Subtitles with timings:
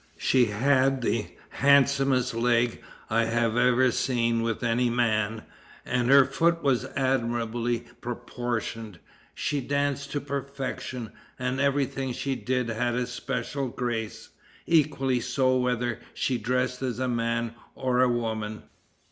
[0.17, 5.43] She had the handsomest leg I have ever seen with any man,
[5.85, 8.97] and her foot was admirably proportioned.
[9.35, 14.29] She danced to perfection, and every thing she did had a special grace,
[14.65, 18.63] equally so whether she dressed as a man or a woman."